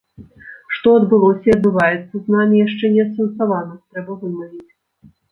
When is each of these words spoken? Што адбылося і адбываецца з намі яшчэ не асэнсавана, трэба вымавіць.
Што 0.75 0.89
адбылося 0.99 1.45
і 1.49 1.51
адбываецца 1.57 2.15
з 2.21 2.25
намі 2.35 2.55
яшчэ 2.61 2.85
не 2.93 3.01
асэнсавана, 3.07 3.77
трэба 3.91 4.17
вымавіць. 4.23 4.71